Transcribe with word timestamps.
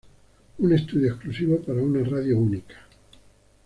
Un 0.57 0.73
estudio 0.73 1.11
exclusivo 1.11 1.59
para 1.59 1.79
una 1.83 2.03
radio 2.03 2.35
única. 2.39 2.75